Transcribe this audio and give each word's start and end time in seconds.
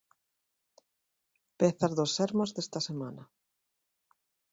Pezas 1.59 1.93
do 1.97 2.05
'Sermos' 2.07 2.53
desta 2.55 2.79
semana. 2.87 3.23